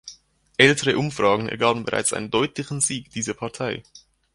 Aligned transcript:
Ältere 0.57 0.97
Umfragen 0.97 1.47
ergaben 1.47 1.83
bereits 1.85 2.11
einen 2.11 2.31
deutlichen 2.31 2.81
Sieg 2.81 3.11
dieser 3.11 3.35
Partei. 3.35 3.83